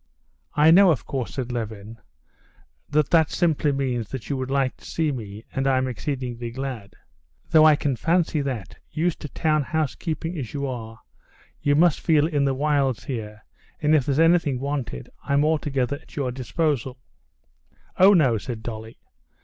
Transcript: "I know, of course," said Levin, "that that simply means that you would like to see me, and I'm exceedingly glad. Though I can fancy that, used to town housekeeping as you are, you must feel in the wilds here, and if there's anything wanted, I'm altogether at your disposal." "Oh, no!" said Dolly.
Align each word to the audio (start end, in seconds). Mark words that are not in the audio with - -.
"I 0.55 0.71
know, 0.71 0.89
of 0.89 1.05
course," 1.05 1.35
said 1.35 1.51
Levin, 1.51 1.99
"that 2.89 3.11
that 3.11 3.29
simply 3.29 3.71
means 3.71 4.09
that 4.09 4.31
you 4.31 4.37
would 4.37 4.49
like 4.49 4.75
to 4.77 4.83
see 4.89 5.11
me, 5.11 5.43
and 5.53 5.67
I'm 5.67 5.87
exceedingly 5.87 6.49
glad. 6.49 6.95
Though 7.51 7.65
I 7.65 7.75
can 7.75 7.95
fancy 7.95 8.41
that, 8.41 8.77
used 8.89 9.19
to 9.19 9.29
town 9.29 9.61
housekeeping 9.61 10.39
as 10.39 10.55
you 10.55 10.65
are, 10.65 11.01
you 11.61 11.75
must 11.75 11.99
feel 11.99 12.25
in 12.25 12.45
the 12.45 12.55
wilds 12.55 13.03
here, 13.03 13.45
and 13.79 13.93
if 13.93 14.07
there's 14.07 14.17
anything 14.17 14.59
wanted, 14.59 15.07
I'm 15.23 15.45
altogether 15.45 15.97
at 15.97 16.15
your 16.15 16.31
disposal." 16.31 16.97
"Oh, 17.97 18.15
no!" 18.15 18.39
said 18.39 18.63
Dolly. 18.63 18.97